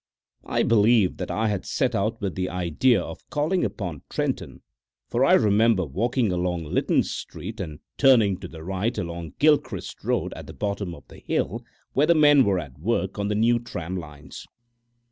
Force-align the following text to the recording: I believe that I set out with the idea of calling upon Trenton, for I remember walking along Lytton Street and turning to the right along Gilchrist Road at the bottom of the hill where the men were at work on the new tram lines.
I 0.47 0.63
believe 0.63 1.17
that 1.17 1.29
I 1.29 1.55
set 1.59 1.93
out 1.93 2.19
with 2.19 2.33
the 2.33 2.49
idea 2.49 2.99
of 2.99 3.29
calling 3.29 3.63
upon 3.63 4.01
Trenton, 4.09 4.63
for 5.07 5.23
I 5.23 5.33
remember 5.33 5.85
walking 5.85 6.31
along 6.31 6.63
Lytton 6.63 7.03
Street 7.03 7.59
and 7.59 7.81
turning 7.99 8.39
to 8.39 8.47
the 8.47 8.63
right 8.63 8.97
along 8.97 9.33
Gilchrist 9.37 10.03
Road 10.03 10.33
at 10.33 10.47
the 10.47 10.53
bottom 10.55 10.95
of 10.95 11.07
the 11.07 11.19
hill 11.19 11.63
where 11.93 12.07
the 12.07 12.15
men 12.15 12.43
were 12.43 12.57
at 12.57 12.79
work 12.79 13.19
on 13.19 13.27
the 13.27 13.35
new 13.35 13.59
tram 13.59 13.95
lines. 13.95 14.47